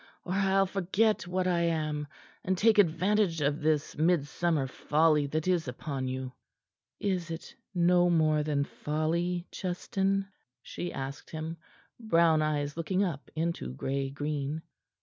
[0.23, 2.07] Or I'll forget what I am,
[2.43, 6.33] and take advantage of this midsummer folly that is upon you."
[6.99, 10.25] "Is it no more than folly, Justin?"
[10.63, 11.57] she asked him,
[11.99, 14.63] brown eyes looking up into gray green.